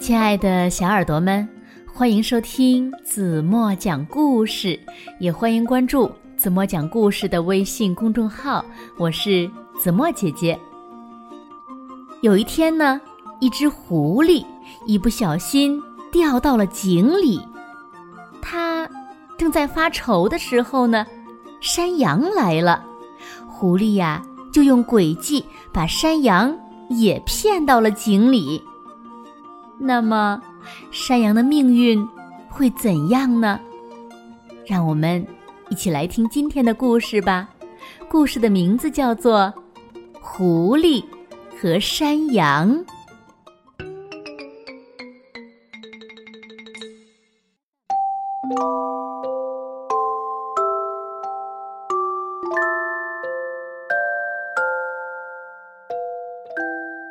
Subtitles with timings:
[0.00, 1.46] 亲爱的小耳朵们，
[1.86, 4.80] 欢迎收听子墨讲故事，
[5.18, 8.64] 也欢迎关注子墨讲故事的微信公众号。
[8.96, 10.58] 我是子墨姐姐。
[12.22, 12.98] 有一天呢，
[13.40, 14.42] 一只狐狸
[14.86, 15.78] 一不小心
[16.10, 17.38] 掉到了井里，
[18.40, 18.88] 它
[19.36, 21.06] 正在发愁的时候呢，
[21.60, 22.82] 山羊来了，
[23.46, 26.58] 狐狸呀就用诡计把山羊
[26.88, 28.62] 也骗到了井里。
[29.82, 30.40] 那么，
[30.92, 32.06] 山羊的命运
[32.50, 33.58] 会怎样呢？
[34.66, 35.26] 让我们
[35.70, 37.48] 一起来听今天的故事吧。
[38.08, 39.52] 故事的名字叫做
[40.20, 41.02] 《狐狸
[41.58, 42.68] 和山羊》。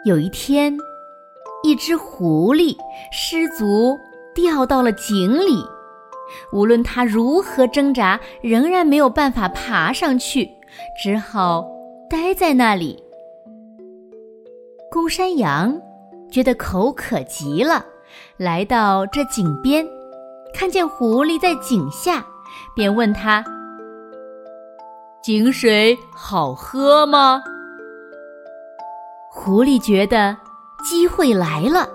[0.05, 0.77] 有一天。
[1.69, 2.75] 一只狐狸
[3.12, 3.95] 失足
[4.34, 5.63] 掉到了井里，
[6.51, 10.49] 无论它如何挣扎，仍然没有办法爬上去，
[10.99, 11.63] 只好
[12.09, 12.98] 待在那里。
[14.89, 15.79] 公山羊
[16.31, 17.85] 觉得口渴极了，
[18.35, 19.85] 来到这井边，
[20.51, 22.26] 看见狐狸在井下，
[22.76, 23.45] 便问他
[25.21, 27.43] ：“井水好喝吗？”
[29.29, 30.35] 狐狸觉得。
[30.84, 31.90] 机会来了，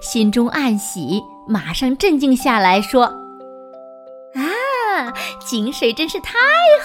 [0.00, 3.04] 心中暗喜，马上镇静下来说
[4.34, 5.12] ：“啊，
[5.44, 6.34] 井水真是太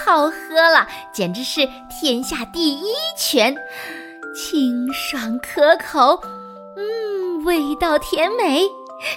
[0.04, 3.54] 好喝了，简直是天下第一泉，
[4.34, 6.20] 清爽可口，
[6.76, 8.62] 嗯，味道甜美。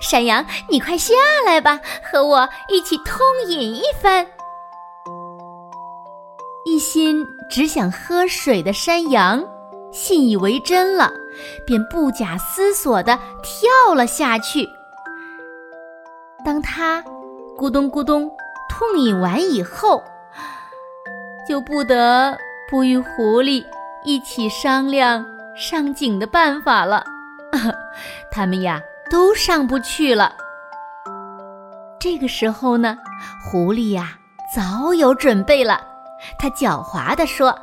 [0.02, 1.14] 山羊，你快下
[1.45, 4.26] 来吧，和我一起痛饮一番。”
[6.66, 9.44] 一心只想喝水的山羊。
[9.92, 11.12] 信以为真了，
[11.66, 14.68] 便不假思索地跳了下去。
[16.45, 17.04] 当他
[17.58, 18.32] 咕咚咕咚
[18.70, 20.04] 痛饮完以后，
[21.48, 22.38] 就不得
[22.70, 23.66] 不与狐狸
[24.04, 27.04] 一起商量上井的办法了。
[28.32, 30.36] 他们呀都上不去了。
[31.99, 32.98] 这个时候呢，
[33.44, 34.17] 狐狸呀
[34.55, 35.82] 早有准备了，
[36.38, 37.58] 他狡猾地说。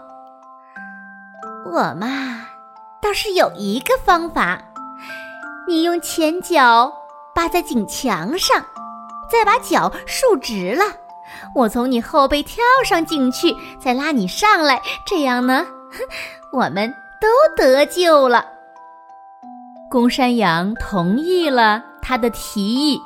[1.65, 2.46] 我嘛，
[3.07, 4.61] 倒是有一个方法。
[5.69, 6.93] 你用前脚
[7.33, 8.61] 扒在井墙上，
[9.31, 10.83] 再把脚竖直了，
[11.55, 15.65] 我从你后背跳上井去，再拉你上来，这样呢，
[16.53, 18.45] 我们都得救了。
[19.89, 23.01] 公山羊同意了他的提议。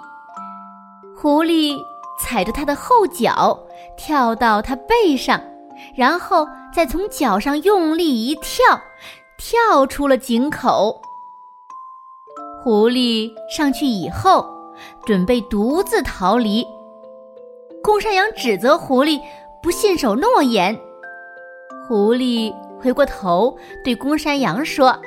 [1.14, 1.78] 狐狸
[2.18, 3.58] 踩着他的后脚，
[3.98, 5.38] 跳到他背上。
[5.94, 8.80] 然后再从脚上用力一跳，
[9.40, 11.00] 跳出了井口。
[12.62, 14.46] 狐狸上去以后，
[15.06, 16.66] 准备独自逃离。
[17.82, 19.18] 公山羊指责狐狸
[19.62, 20.78] 不信守诺言。
[21.88, 25.00] 狐狸回过头对公山羊说：“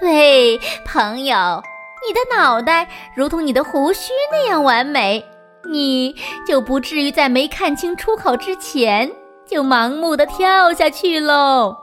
[0.00, 0.56] 喂，
[0.86, 1.60] 朋友，
[2.06, 5.24] 你的脑袋如同你的胡须那样完美，
[5.68, 6.14] 你
[6.46, 9.10] 就不至于在没看清出口之前。”
[9.44, 11.76] 就盲目的跳下去喽。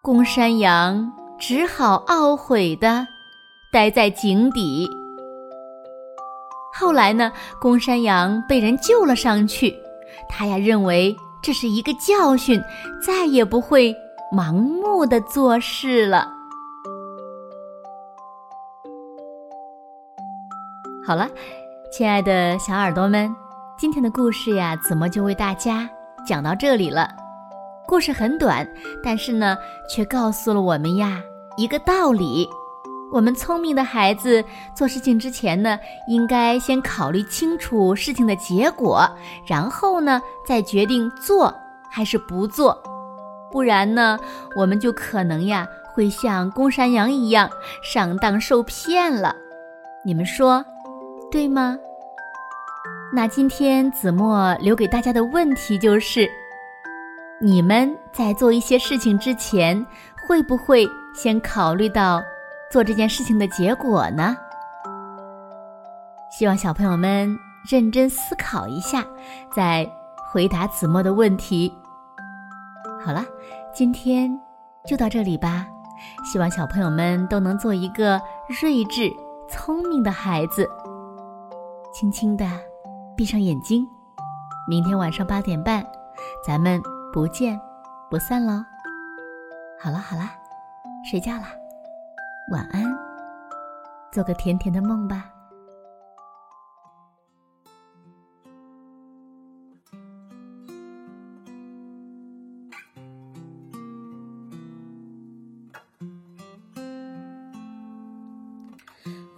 [0.00, 3.04] 公山羊只好懊悔的
[3.72, 4.88] 待在井底。
[6.72, 9.74] 后来呢，公山羊被人救了上去，
[10.28, 12.62] 他呀认为这是一个教训，
[13.04, 13.94] 再也不会
[14.32, 16.28] 盲目的做事了。
[21.04, 21.28] 好了，
[21.90, 23.34] 亲爱的小耳朵们。
[23.76, 25.88] 今天的故事呀，怎么就为大家
[26.26, 27.08] 讲到这里了。
[27.88, 28.68] 故事很短，
[29.02, 29.56] 但是呢，
[29.88, 31.22] 却告诉了我们呀
[31.56, 32.46] 一个道理：
[33.10, 34.44] 我们聪明的孩子
[34.76, 39.08] 做事情之前呢，应该先考虑清楚事情的结果，
[39.46, 41.52] 然后呢，再决定做
[41.90, 42.78] 还是不做。
[43.50, 44.18] 不然呢，
[44.54, 47.48] 我们就可能呀会像公山羊一样
[47.82, 49.34] 上当受骗了。
[50.04, 50.62] 你们说
[51.30, 51.78] 对吗？
[53.14, 56.28] 那今天子墨留给大家的问题就是：
[57.40, 59.86] 你们在做一些事情之前，
[60.26, 62.20] 会不会先考虑到
[62.70, 64.36] 做这件事情的结果呢？
[66.30, 67.28] 希望小朋友们
[67.70, 69.04] 认真思考一下，
[69.54, 69.88] 再
[70.32, 71.72] 回答子墨的问题。
[73.00, 73.24] 好了，
[73.72, 74.28] 今天
[74.84, 75.64] 就到这里吧。
[76.24, 79.12] 希望小朋友们都能做一个睿智、
[79.48, 80.68] 聪明的孩子。
[81.92, 82.44] 轻轻的。
[83.16, 83.84] 闭上眼睛，
[84.68, 85.84] 明天晚上八点半，
[86.46, 87.58] 咱们不见
[88.10, 88.62] 不散喽！
[89.80, 90.24] 好了好了，
[91.10, 91.48] 睡觉啦，
[92.52, 92.84] 晚安。
[94.12, 95.24] 做个甜甜的梦吧。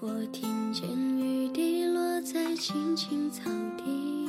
[0.00, 0.88] 我听见
[1.18, 4.28] 雨滴落在青青草地，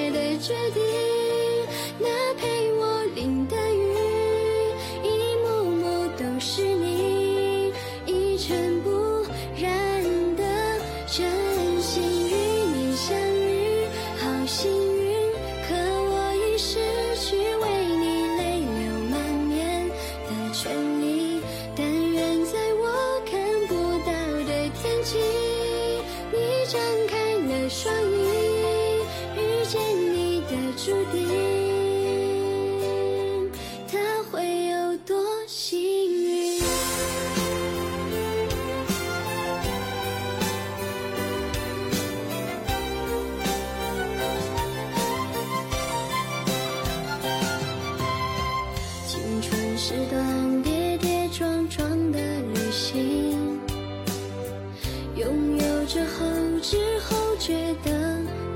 [57.51, 57.91] 觉得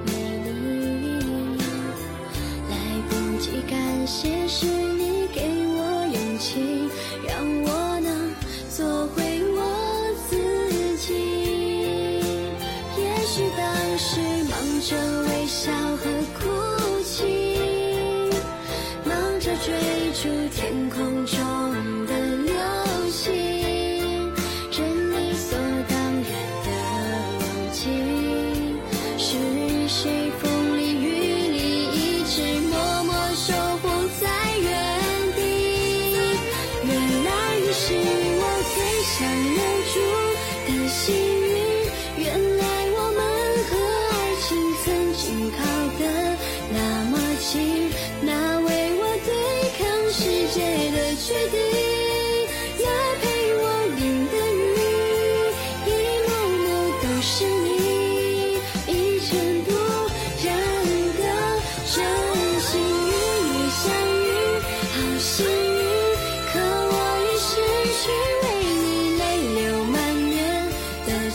[0.05, 0.11] 美
[0.45, 1.59] 丽，
[2.69, 2.73] 来
[3.09, 3.11] 不
[3.41, 6.87] 及感谢是你给我勇气，
[7.27, 8.33] 让我能
[8.69, 9.21] 做回
[9.51, 9.59] 我
[10.29, 10.31] 自
[10.97, 11.11] 己。
[12.97, 16.03] 也许当时忙着微笑和
[16.39, 16.47] 哭
[17.03, 18.31] 泣，
[19.03, 19.67] 忙着追
[20.13, 20.23] 逐
[20.55, 21.44] 天空中。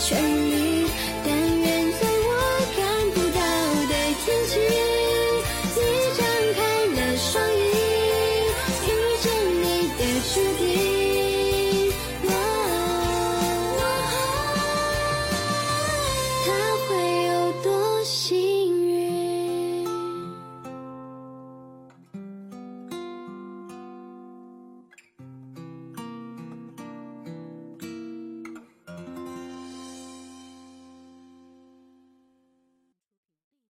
[0.03, 0.17] 全
[0.49, 0.89] 力，
[1.23, 2.29] 但愿在我
[2.75, 2.79] 看
[3.11, 3.39] 不到
[3.87, 3.93] 的
[4.25, 4.53] 天际，
[5.75, 5.79] 你
[6.17, 6.19] 张
[6.55, 6.59] 开
[6.95, 7.59] 了双翼，
[8.87, 8.89] 遇
[9.21, 9.25] 见
[9.61, 9.63] 你
[9.97, 10.01] 的
[10.33, 10.59] 注定。
[16.43, 16.47] 它
[16.87, 16.89] 会
[17.27, 17.31] 有
[17.61, 17.69] 多
[18.03, 18.60] 幸运？